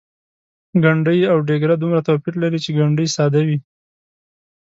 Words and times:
ګنډۍ 0.83 1.19
او 1.31 1.37
ډیګره 1.47 1.75
دومره 1.79 2.01
توپیر 2.07 2.33
لري 2.43 2.59
چې 2.63 2.75
ګنډۍ 2.77 3.07
ساده 3.15 3.41
وي. 3.47 3.57